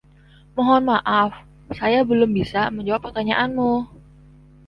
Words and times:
Mohon 0.57 0.81
maaf, 0.89 1.31
saya 1.79 1.99
belum 2.09 2.31
bisa 2.39 2.61
menjawab 2.75 3.01
pertanyaanmu. 3.05 3.71